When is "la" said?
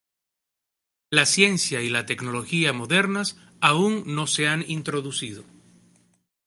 1.11-1.27, 1.89-2.07